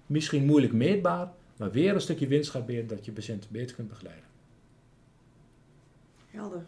[0.06, 3.88] misschien moeilijk meetbaar, maar weer een stukje winst gaat bieden dat je patiënten beter kunt
[3.88, 4.24] begeleiden.
[6.30, 6.64] Helder.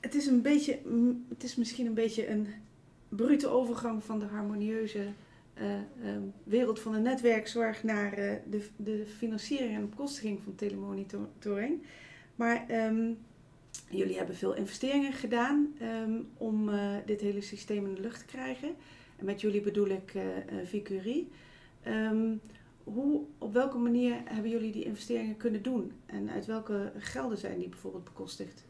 [0.00, 0.78] Het is een beetje,
[1.28, 2.46] het is misschien een beetje een
[3.08, 5.08] brute overgang van de harmonieuze
[6.44, 11.82] wereld van de netwerkzorg naar uh, de, de financiering en bekostiging van telemonitoring.
[12.34, 13.18] Maar um,
[13.90, 18.24] Jullie hebben veel investeringen gedaan um, om uh, dit hele systeem in de lucht te
[18.24, 18.68] krijgen.
[19.16, 20.22] En met jullie bedoel ik uh,
[20.64, 21.28] Vicurie.
[22.84, 25.92] Hoe, op welke manier hebben jullie die investeringen kunnen doen?
[26.06, 28.64] En uit welke gelden zijn die bijvoorbeeld bekostigd?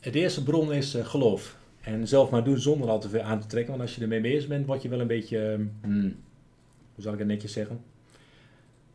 [0.00, 1.58] Het eerste bron is geloof.
[1.80, 3.70] En zelf maar doen zonder al te veel aan te trekken.
[3.70, 6.16] Want als je ermee bezig bent, word je wel een beetje, hmm,
[6.94, 7.80] hoe zal ik het netjes zeggen?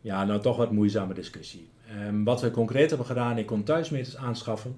[0.00, 1.68] Ja, nou toch wat moeizame discussie.
[2.06, 4.76] Um, wat we concreet hebben gedaan, ik kon thuismeters aanschaffen.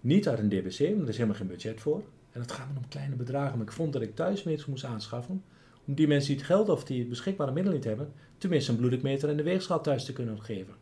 [0.00, 2.02] Niet uit een DBC, want er is helemaal geen budget voor.
[2.32, 3.58] En dat gaat om kleine bedragen.
[3.58, 5.42] Maar ik vond dat ik thuismeters moest aanschaffen.
[5.86, 9.28] Om die mensen die het geld of die beschikbare middelen niet hebben, tenminste een bloedikmeter
[9.28, 10.74] en de weegschaal thuis te kunnen geven.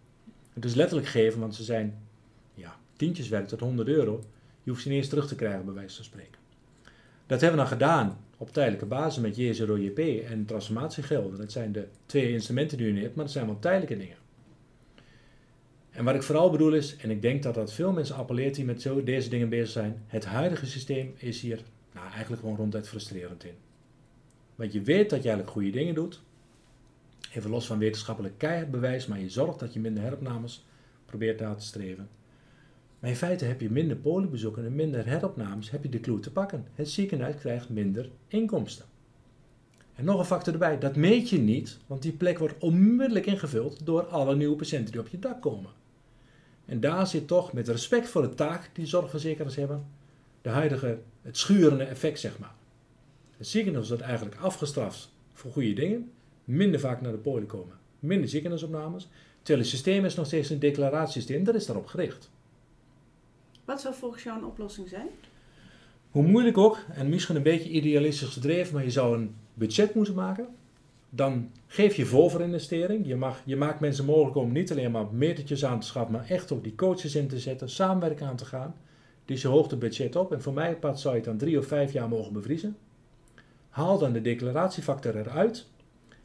[0.52, 1.98] Het is letterlijk geven, want ze zijn
[2.54, 4.24] ja, tientjes werk tot 100 euro.
[4.62, 6.39] Je hoeft ze niet eens terug te krijgen, bij wijze van spreken.
[7.30, 9.98] Dat hebben we dan gedaan op tijdelijke basis met JZO-JP
[10.30, 11.38] en transformatiegelden.
[11.38, 14.16] Dat zijn de twee instrumenten die u hebt, maar dat zijn wel tijdelijke dingen.
[15.90, 18.64] En wat ik vooral bedoel is, en ik denk dat dat veel mensen appelleert die
[18.64, 21.62] met zo deze dingen bezig zijn, het huidige systeem is hier
[21.92, 23.54] nou, eigenlijk gewoon ronduit frustrerend in.
[24.54, 26.20] Want je weet dat je eigenlijk goede dingen doet,
[27.32, 30.66] even los van wetenschappelijk keihard bewijs, maar je zorgt dat je minder heropnames
[31.04, 32.08] probeert na te streven.
[33.00, 36.32] Maar in feite heb je minder poliebezoeken en minder heropnames, heb je de clue te
[36.32, 36.66] pakken.
[36.74, 38.84] Het ziekenhuis krijgt minder inkomsten.
[39.94, 43.86] En nog een factor erbij, dat meet je niet, want die plek wordt onmiddellijk ingevuld
[43.86, 45.70] door alle nieuwe patiënten die op je dak komen.
[46.64, 49.86] En daar zit toch, met respect voor de taak die zorgverzekeraars hebben,
[50.42, 52.54] de huidige, het schurende effect, zeg maar.
[53.36, 56.10] Het ziekenhuis wordt eigenlijk afgestraft voor goede dingen,
[56.44, 60.58] minder vaak naar de poli komen, minder ziekenhuisopnames, terwijl het systeem is nog steeds een
[60.58, 62.30] declaratiesysteem, dat is daarop gericht.
[63.70, 65.08] Wat zou volgens jou een oplossing zijn?
[66.10, 70.14] Hoe moeilijk ook, en misschien een beetje idealistisch gedreven, maar je zou een budget moeten
[70.14, 70.46] maken.
[71.10, 73.06] Dan geef je vol voor investering.
[73.06, 76.28] Je, mag, je maakt mensen mogelijk om niet alleen maar metertjes aan te schaffen, maar
[76.28, 78.74] echt ook die coaches in te zetten, samenwerken aan te gaan.
[79.24, 80.32] Dus je hoogt het budget op.
[80.32, 82.76] En voor mij pad zou je het dan drie of vijf jaar mogen bevriezen.
[83.68, 85.66] Haal dan de declaratiefactor eruit.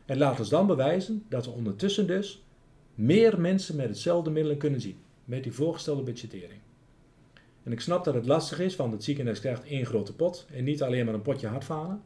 [0.05, 2.43] En laat ons dan bewijzen dat we ondertussen dus
[2.95, 4.97] meer mensen met hetzelfde middelen kunnen zien.
[5.25, 6.63] Met die voorgestelde budgettering.
[7.65, 10.63] En ik snap dat het lastig is, want het ziekenhuis krijgt één grote pot en
[10.63, 12.01] niet alleen maar een potje hartfalen.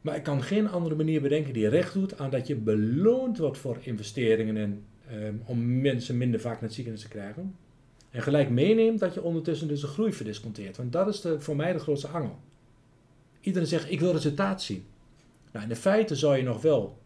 [0.00, 3.58] Maar ik kan geen andere manier bedenken die recht doet aan dat je beloond wordt
[3.58, 7.56] voor investeringen en ehm, om mensen minder vaak naar het ziekenhuis te krijgen.
[8.10, 10.76] En gelijk meeneemt dat je ondertussen dus de groei verdisconteert.
[10.76, 12.38] Want dat is de, voor mij de grootste angel.
[13.40, 14.84] Iedereen zegt, ik wil resultaat zien.
[15.52, 16.98] Nou, in de feite zou je nog wel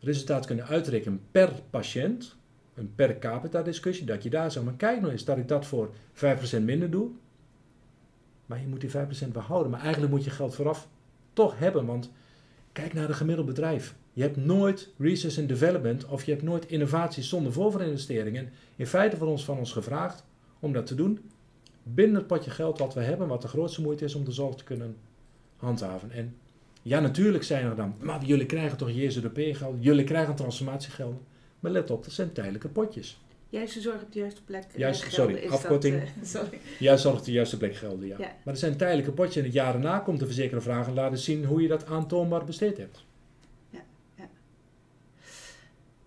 [0.00, 2.36] resultaat kunnen uitrekenen per patiënt
[2.74, 5.66] een per capita discussie, dat je daar zegt, maar kijk nou eens dat ik dat
[5.66, 7.10] voor 5% minder doe.
[8.46, 9.70] Maar je moet die 5% behouden.
[9.70, 10.88] Maar eigenlijk moet je geld vooraf
[11.32, 12.10] toch hebben, want
[12.72, 13.94] kijk naar een gemiddeld bedrijf.
[14.12, 18.50] Je hebt nooit research and development of je hebt nooit innovatie zonder voorverinvesteringen.
[18.76, 20.24] In feite wordt ons van ons gevraagd
[20.58, 21.18] om dat te doen
[21.84, 24.54] binnen het potje geld wat we hebben, wat de grootste moeite is om de zorg
[24.54, 24.96] te kunnen
[25.56, 26.10] handhaven.
[26.10, 26.36] En
[26.82, 31.22] ja, natuurlijk zijn er dan, maar jullie krijgen toch JSDP geld, jullie krijgen transformatiegeld.
[31.64, 33.20] Maar let op, dat zijn tijdelijke potjes.
[33.48, 34.64] Juiste zorg op de juiste plek.
[34.76, 36.00] Juist, sorry, afkorting.
[36.00, 36.58] Dat, uh, sorry.
[36.78, 38.16] Juist zorg op de juiste plek gelden, ja.
[38.18, 38.36] ja.
[38.44, 41.18] Maar er zijn tijdelijke potjes en het jaar daarna komt de verzekeraar vragen en laten
[41.18, 43.04] zien hoe je dat aantoonbaar besteed hebt.
[43.70, 43.80] Ja,
[44.16, 44.28] ja.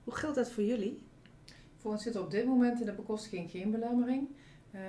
[0.04, 1.02] Hoe geldt dat voor jullie?
[1.78, 4.28] Voor ons zit er op dit moment in de bekostiging geen belemmering.
[4.74, 4.82] Um,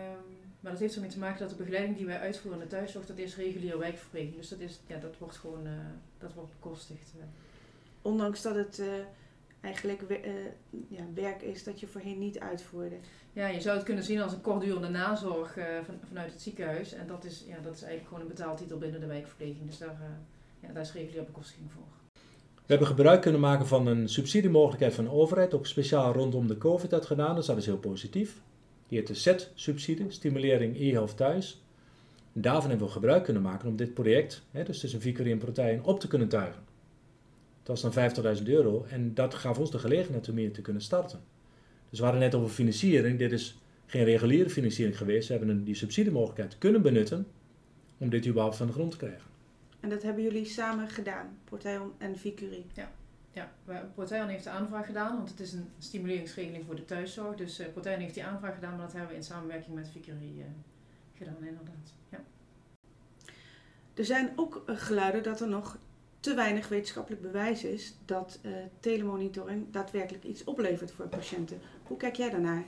[0.60, 3.06] maar dat heeft ermee te maken dat de begeleiding die wij uitvoeren in de thuiszorg,
[3.06, 4.36] dat is reguliere wijkverpleging.
[4.36, 5.72] Dus dat, is, ja, dat wordt gewoon uh,
[6.18, 7.12] dat wordt bekostigd.
[8.02, 8.78] Ondanks dat het...
[8.78, 8.86] Uh,
[9.60, 10.16] eigenlijk uh,
[10.88, 12.96] ja, werk is dat je voorheen niet uitvoerde.
[13.32, 16.92] Ja, je zou het kunnen zien als een kortdurende nazorg uh, van, vanuit het ziekenhuis.
[16.92, 19.66] En dat is, ja, dat is eigenlijk gewoon een betaaltitel binnen de wijkverpleging.
[19.66, 21.86] Dus daar, uh, ja, daar is reguliere bekostiging voor.
[22.68, 26.58] We hebben gebruik kunnen maken van een subsidiemogelijkheid van de overheid, ook speciaal rondom de
[26.58, 28.40] COVID dat gedaan, dus dat is heel positief.
[28.88, 31.62] Die heet de ZET-subsidie, stimulering e-health thuis.
[32.32, 35.38] En daarvan hebben we gebruik kunnen maken om dit project, hè, dus tussen Vickery en
[35.38, 36.67] Protein, op te kunnen tuigen.
[37.68, 40.82] Dat was dan 50.000 euro en dat gaf ons de gelegenheid om hier te kunnen
[40.82, 41.20] starten.
[41.90, 43.18] Dus we hadden net over financiering.
[43.18, 45.28] Dit is geen reguliere financiering geweest.
[45.28, 47.26] We hebben die subsidiemogelijkheid kunnen benutten
[47.98, 49.30] om dit überhaupt van de grond te krijgen.
[49.80, 52.66] En dat hebben jullie samen gedaan, Portail en Vicurie?
[52.74, 52.92] Ja.
[53.32, 53.52] Ja,
[53.94, 57.36] Portail heeft de aanvraag gedaan, want het is een stimuleringsregeling voor de thuiszorg.
[57.36, 60.34] Dus uh, Portail heeft die aanvraag gedaan, maar dat hebben we in samenwerking met Vicurie
[60.38, 60.44] uh,
[61.14, 61.94] gedaan, inderdaad.
[62.08, 62.20] Ja.
[63.94, 65.78] Er zijn ook geluiden dat er nog
[66.20, 71.58] te weinig wetenschappelijk bewijs is dat uh, telemonitoring daadwerkelijk iets oplevert voor patiënten.
[71.82, 72.64] Hoe kijk jij daarnaar?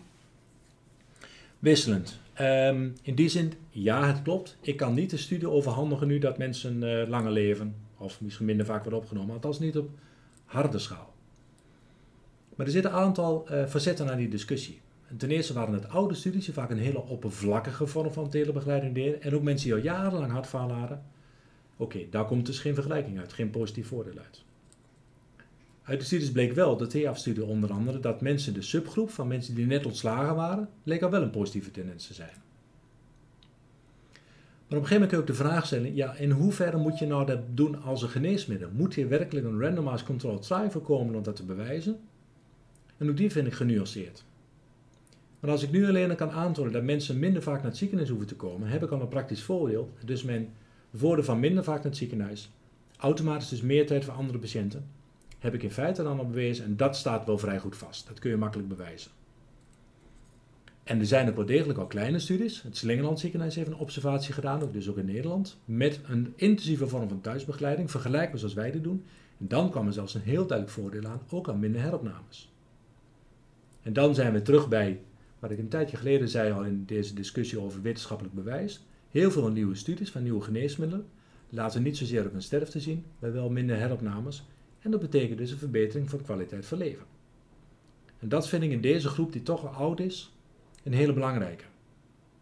[1.59, 2.19] Wisselend.
[2.41, 4.57] Um, in die zin, ja, het klopt.
[4.61, 8.67] Ik kan niet de studie overhandigen nu dat mensen uh, langer leven, of misschien minder
[8.67, 9.91] vaak worden opgenomen, althans niet op
[10.45, 11.13] harde schaal.
[12.55, 14.81] Maar er zitten een aantal uh, facetten aan die discussie.
[15.09, 18.95] En ten eerste waren het oude studies die vaak een hele oppervlakkige vorm van telebegeleiding
[18.95, 19.23] deden.
[19.23, 21.03] En ook mensen die al jarenlang hartfalen hadden,
[21.81, 24.45] Oké, daar komt dus geen vergelijking uit, geen positief voordeel uit.
[25.83, 29.55] Uit de studies bleek wel, de TEAF-studie onder andere, dat mensen de subgroep van mensen
[29.55, 32.33] die net ontslagen waren, leek al wel een positieve tendens te zijn.
[34.69, 36.99] Maar op een gegeven moment kun je ook de vraag stellen, ja, in hoeverre moet
[36.99, 38.71] je nou dat doen als een geneesmiddel?
[38.73, 42.01] Moet je werkelijk een randomized controlled trial voorkomen om dat te bewijzen?
[42.97, 44.25] En ook die vind ik genuanceerd.
[45.41, 48.29] Maar als ik nu alleen kan aantonen dat mensen minder vaak naar het ziekenhuis hoeven
[48.29, 49.93] te komen, heb ik al een praktisch voordeel.
[50.05, 50.53] Dus mijn
[50.91, 52.51] woorden van minder vaak naar het ziekenhuis,
[52.97, 54.87] automatisch dus meer tijd voor andere patiënten,
[55.39, 58.09] heb ik in feite dan al bewezen en dat staat wel vrij goed vast.
[58.09, 59.11] Dat kun je makkelijk bewijzen.
[60.85, 62.63] En er zijn ook wel degelijk al kleine studies.
[62.63, 66.87] Het Slingeland ziekenhuis heeft een observatie gedaan, ook dus ook in Nederland, met een intensieve
[66.87, 69.05] vorm van thuisbegeleiding, vergelijkbaar zoals wij dit doen.
[69.39, 72.53] En dan kwam er zelfs een heel duidelijk voordeel aan, ook aan minder heropnames.
[73.83, 75.01] En dan zijn we terug bij
[75.39, 78.81] wat ik een tijdje geleden zei al in deze discussie over wetenschappelijk bewijs.
[79.11, 81.07] Heel veel nieuwe studies van nieuwe geneesmiddelen
[81.49, 84.45] laten niet zozeer op een sterfte zien, maar wel minder heropnames.
[84.81, 87.07] En dat betekent dus een verbetering van kwaliteit van leven.
[88.19, 90.33] En dat vind ik in deze groep die toch al oud is,
[90.83, 91.65] een hele belangrijke.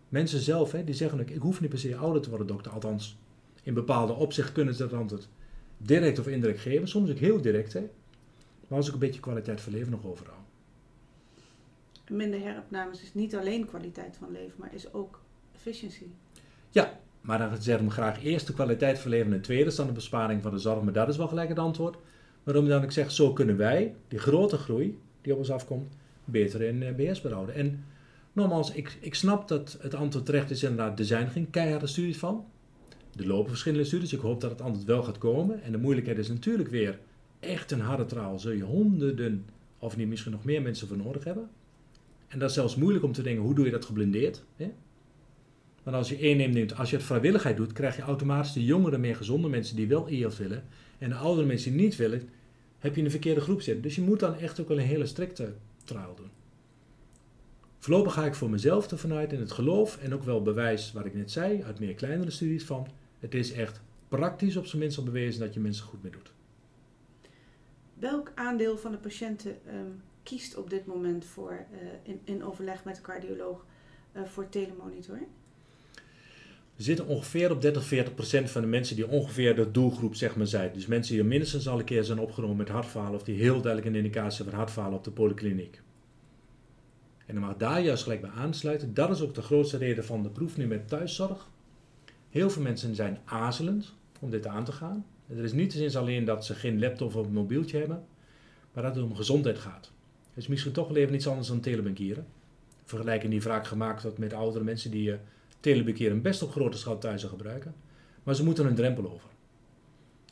[0.08, 2.72] Mensen zelf, hè, die zeggen ook, ik hoef niet per se ouder te worden dokter,
[2.72, 3.18] althans
[3.62, 5.28] in bepaalde opzichten kunnen ze dat antwoord
[5.76, 7.90] direct of indirect geven, soms ook heel direct, hè,
[8.68, 10.36] maar als ik een beetje kwaliteit van leven nog overhoud.
[12.10, 15.20] Minder heropnames is niet alleen kwaliteit van leven, maar is ook
[15.54, 16.06] efficiency.
[16.70, 19.92] Ja, maar dan zeggen we graag eerst de kwaliteit van leven en tweede dan de
[19.92, 20.82] besparing van de zorg.
[20.82, 21.96] Maar dat is wel gelijk het antwoord.
[22.42, 26.62] Waarom dan ik zeg, zo kunnen wij die grote groei die op ons afkomt, beter
[26.62, 27.54] in uh, beheersbaar houden.
[27.54, 27.84] En
[28.38, 32.18] Nogmaals, ik, ik snap dat het antwoord terecht is inderdaad, er zijn geen keiharde studies
[32.18, 32.44] van.
[33.16, 35.62] Er lopen verschillende studies, ik hoop dat het antwoord wel gaat komen.
[35.62, 36.98] En de moeilijkheid is natuurlijk weer,
[37.40, 39.46] echt een harde traal zul je honderden,
[39.78, 41.48] of niet misschien nog meer mensen voor nodig hebben.
[42.28, 44.44] En dat is zelfs moeilijk om te denken, hoe doe je dat geblindeerd?
[44.56, 44.72] Hè?
[45.82, 48.98] Want als je één neemt, als je het vrijwilligheid doet, krijg je automatisch de jongere,
[48.98, 50.64] meer gezonde mensen die wel IELTS willen.
[50.98, 52.28] En de oudere mensen die niet willen,
[52.78, 53.82] heb je in de verkeerde groep zitten.
[53.82, 55.52] Dus je moet dan echt ook wel een hele strikte
[55.84, 56.30] trial doen.
[57.78, 61.04] Voorlopig ga ik voor mezelf ervan uit in het geloof en ook wel bewijs wat
[61.04, 62.86] ik net zei uit meer kleinere studies van.
[63.18, 66.32] Het is echt praktisch op zijn minst al bewezen dat je mensen goed mee doet.
[67.94, 69.90] Welk aandeel van de patiënten ehm,
[70.22, 73.66] kiest op dit moment voor, eh, in, in overleg met de cardioloog
[74.12, 75.26] uh, voor telemonitoring?
[76.78, 80.36] We zitten ongeveer op 30, 40 procent van de mensen die ongeveer de doelgroep zeg
[80.36, 80.72] maar, zijn.
[80.72, 83.86] Dus mensen die minstens al een keer zijn opgenomen met hartfalen of die heel duidelijk
[83.86, 85.80] een indicatie van hartfalen op de polykliniek.
[87.26, 88.94] En dan mag daar juist gelijk bij aansluiten.
[88.94, 91.48] Dat is ook de grootste reden van de proef nu met thuiszorg.
[92.30, 95.06] Heel veel mensen zijn azelend om dit aan te gaan.
[95.28, 98.04] Er is niet eens alleen dat ze geen laptop of mobieltje hebben,
[98.72, 99.90] maar dat het om gezondheid gaat.
[100.28, 102.26] Het is misschien toch wel even iets anders dan telebankieren.
[102.84, 105.18] Vergelijking die vaak gemaakt wordt met oudere mensen die
[105.60, 107.74] telebankieren best op grote schaal thuis gebruiken.
[108.22, 109.30] Maar ze moeten een drempel over.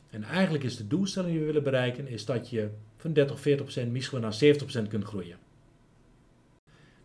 [0.09, 3.39] En eigenlijk is de doelstelling die we willen bereiken, is dat je van 30,
[3.87, 4.39] 40% misschien naar
[4.85, 5.37] 70% kunt groeien.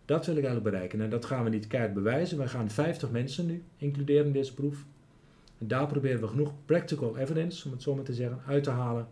[0.04, 1.00] Dat wil ik eigenlijk bereiken.
[1.00, 2.38] En dat gaan we niet keihard bewijzen.
[2.38, 4.84] We gaan 50 mensen nu includeren in deze proef.
[5.58, 8.70] En daar proberen we genoeg practical evidence, om het zo maar te zeggen, uit te
[8.70, 9.08] halen.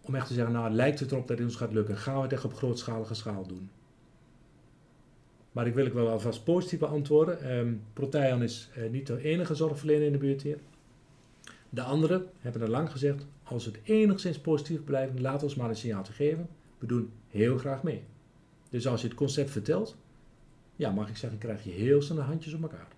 [0.00, 1.96] Om echt te zeggen, nou lijkt het erop dat het ons gaat lukken.
[1.96, 3.70] Gaan we het echt op grootschalige schaal doen.
[5.52, 7.56] Maar ik wil ik wel alvast positief beantwoorden.
[7.56, 10.58] Um, Protean is uh, niet de enige zorgverlener in de buurt hier.
[11.70, 15.76] De anderen hebben er lang gezegd, als het enigszins positief blijven, laat ons maar een
[15.76, 16.48] signaal te geven.
[16.78, 18.02] We doen heel graag mee.
[18.70, 19.96] Dus als je het concept vertelt,
[20.76, 22.88] ja, mag ik zeggen, krijg je heel snel de handjes op elkaar.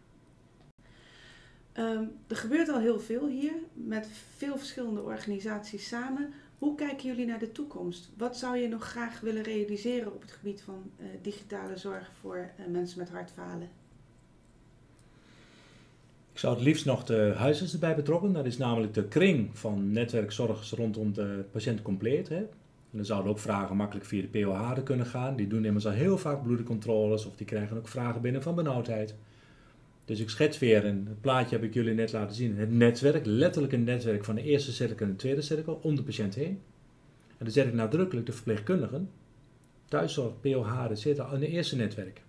[1.78, 6.32] Um, er gebeurt al heel veel hier, met veel verschillende organisaties samen.
[6.62, 8.10] Hoe kijken jullie naar de toekomst?
[8.16, 12.36] Wat zou je nog graag willen realiseren op het gebied van uh, digitale zorg voor
[12.36, 13.68] uh, mensen met hartfalen?
[16.32, 18.32] Ik zou het liefst nog de huisarts erbij betrokken.
[18.32, 22.28] Dat is namelijk de kring van netwerkzorgers rondom de patiënt compleet.
[22.28, 22.38] Hè.
[22.38, 22.48] En
[22.90, 25.36] dan zouden ook vragen makkelijk via de POH kunnen gaan.
[25.36, 29.14] Die doen immers al heel vaak bloedcontroles of die krijgen ook vragen binnen van benauwdheid.
[30.04, 33.26] Dus ik schets weer, en het plaatje heb ik jullie net laten zien, het netwerk,
[33.26, 36.60] letterlijk een netwerk van de eerste cirkel en de tweede cirkel om de patiënt heen.
[37.38, 39.10] En dan zet ik nadrukkelijk de verpleegkundigen,
[39.88, 42.22] thuiszorg, POH, zitten in het eerste netwerk.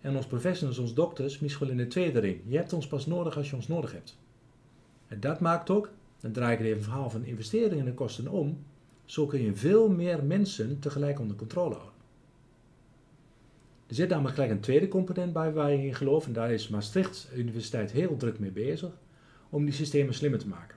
[0.00, 2.40] En ons professionals, ons dokters, misschien in de tweede ring.
[2.46, 4.18] Je hebt ons pas nodig als je ons nodig hebt.
[5.08, 8.28] En dat maakt ook, dan draai ik er even een verhaal van investeringen en kosten
[8.28, 8.58] om,
[9.04, 11.97] zo kun je veel meer mensen tegelijk onder controle houden.
[13.88, 16.26] Er zit namelijk gelijk een tweede component bij waar je in gelooft.
[16.26, 18.90] En daar is Maastricht Universiteit heel druk mee bezig.
[19.50, 20.76] Om die systemen slimmer te maken.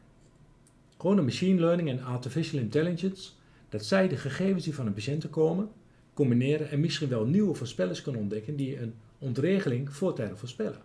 [0.97, 3.30] Gewoon een machine learning en artificial intelligence.
[3.69, 5.69] Dat zij de gegevens die van een patiënt komen,
[6.13, 10.82] combineren en misschien wel nieuwe voorspellers kunnen ontdekken die een ontregeling voortijdig voorspellen.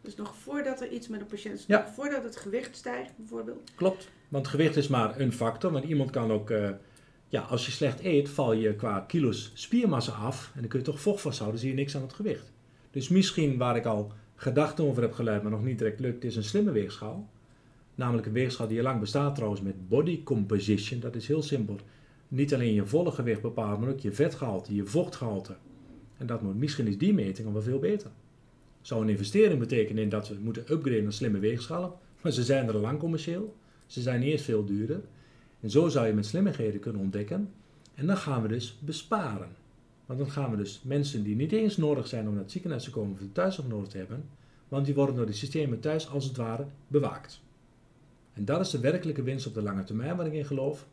[0.00, 1.92] Dus nog voordat er iets met een patiënt is, ja.
[1.94, 3.70] voordat het gewicht stijgt bijvoorbeeld?
[3.74, 5.72] Klopt, want gewicht is maar een factor.
[5.72, 6.70] Want iemand kan ook, uh,
[7.28, 10.50] ja, als je slecht eet, val je qua kilo's spiermassa af.
[10.54, 12.52] En dan kun je toch vocht vasthouden, zie je niks aan het gewicht.
[12.90, 16.36] Dus misschien waar ik al gedachten over heb geluid, maar nog niet direct lukt, is
[16.36, 17.28] een slimme weegschaal.
[17.94, 21.00] Namelijk een weegschaal die al lang bestaat trouwens met body composition.
[21.00, 21.78] Dat is heel simpel.
[22.28, 25.56] Niet alleen je volle gewicht bepaalt, maar ook je vetgehalte, je vochtgehalte.
[26.16, 28.10] En dat moet, misschien is die meting al wel veel beter
[28.86, 31.92] zou een investering betekenen in dat we moeten upgraden naar slimme weegschalen.
[32.20, 33.56] Maar ze zijn er lang commercieel.
[33.86, 35.00] Ze zijn eens veel duurder.
[35.64, 37.52] En zo zou je met slimmigheden kunnen ontdekken.
[37.94, 39.48] En dan gaan we dus besparen.
[40.06, 42.84] Want dan gaan we dus mensen die niet eens nodig zijn om naar het ziekenhuis
[42.84, 44.28] te komen of de thuiszorg nodig te hebben,
[44.68, 47.40] want die worden door de systemen thuis als het ware bewaakt.
[48.32, 50.86] En dat is de werkelijke winst op de lange termijn waar ik in geloof.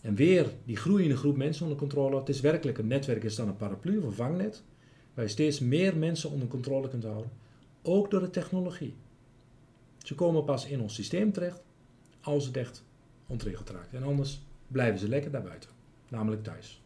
[0.00, 2.18] En weer die groeiende groep mensen onder controle.
[2.18, 4.62] Het is werkelijk een netwerk, is dan een paraplu of een vangnet
[5.14, 7.30] waar je steeds meer mensen onder controle kunt houden,
[7.82, 8.94] ook door de technologie.
[9.98, 11.62] Ze komen pas in ons systeem terecht
[12.20, 12.86] als het echt
[13.28, 13.94] ontregeld raakt.
[13.94, 15.70] En anders blijven ze lekker daarbuiten,
[16.08, 16.82] namelijk thuis.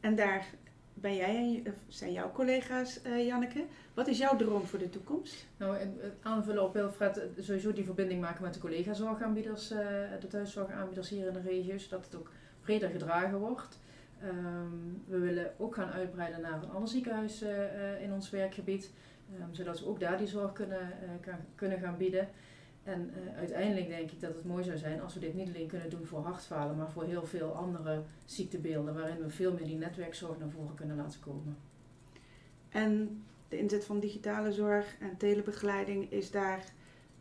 [0.00, 0.46] En daar
[0.94, 3.64] ben jij en zijn jouw collega's, uh, Janneke.
[3.94, 5.46] Wat is jouw droom voor de toekomst?
[5.56, 5.76] Nou,
[6.22, 9.78] aanvullen op Wilfred, eh, sowieso die verbinding maken met de collega-zorgaanbieders, uh,
[10.20, 13.78] de thuiszorgaanbieders hier in de regio, zodat het ook breder gedragen wordt.
[14.24, 18.90] Um, we willen ook gaan uitbreiden naar een ander ziekenhuis uh, in ons werkgebied,
[19.40, 22.28] um, zodat we ook daar die zorg kunnen, uh, kan, kunnen gaan bieden.
[22.82, 25.66] En uh, uiteindelijk denk ik dat het mooi zou zijn als we dit niet alleen
[25.66, 29.76] kunnen doen voor hartfalen, maar voor heel veel andere ziektebeelden, waarin we veel meer die
[29.76, 31.56] netwerkzorg naar voren kunnen laten komen.
[32.68, 36.64] En de inzet van digitale zorg en telebegeleiding is daar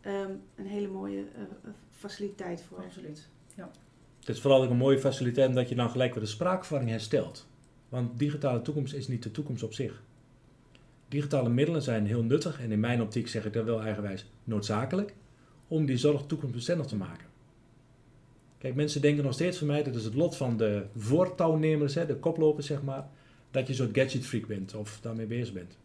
[0.02, 2.78] ehm, een hele mooie uh, faciliteit voor.
[2.78, 3.28] Absoluut.
[3.56, 3.72] Ja.
[4.20, 7.48] Het is vooral ook een mooie faciliteit omdat je dan gelijk weer de spraakverwarring herstelt.
[7.90, 10.04] Want digitale toekomst is niet de toekomst op zich.
[11.08, 15.14] Digitale middelen zijn heel nuttig en in mijn optiek zeg ik dat wel eigenwijs noodzakelijk
[15.70, 17.28] om die zorg toekomstbestendig te maken.
[18.58, 22.06] Kijk, mensen denken nog steeds van mij, dat is het lot van de voortouwnemers, hè,
[22.06, 23.08] de koplopers zeg maar,
[23.52, 25.78] dat je een soort gadgetfreak bent of daarmee bezig bent.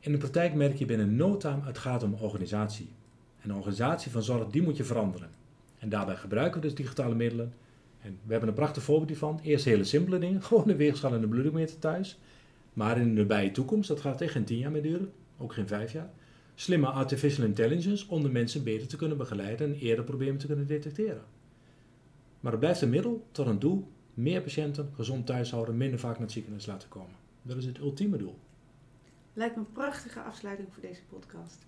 [0.00, 2.88] In de praktijk merk je binnen no time, het gaat om organisatie.
[3.40, 5.30] En een organisatie van zorg, die moet je veranderen.
[5.78, 7.52] En daarbij gebruiken we dus digitale middelen.
[8.00, 9.40] En we hebben een prachtig voorbeeld hiervan.
[9.42, 12.18] Eerst hele simpele dingen, gewoon een weegschaal en een bloedingmeter thuis.
[12.72, 15.66] Maar in de nabije toekomst, dat gaat tegen geen tien jaar meer duren, ook geen
[15.66, 16.10] vijf jaar.
[16.58, 20.66] Slimme artificial intelligence om de mensen beter te kunnen begeleiden en eerder problemen te kunnen
[20.66, 21.24] detecteren.
[22.40, 26.12] Maar het blijft een middel tot een doel meer patiënten gezond thuis houden, minder vaak
[26.12, 27.14] naar het ziekenhuis laten komen.
[27.42, 28.38] Dat is het ultieme doel.
[29.32, 31.66] Lijkt me een prachtige afsluiting voor deze podcast.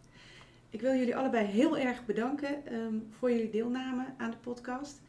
[0.71, 5.01] Ik wil jullie allebei heel erg bedanken um, voor jullie deelname aan de podcast.